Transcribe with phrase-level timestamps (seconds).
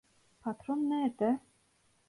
[0.41, 1.31] Patron nerede?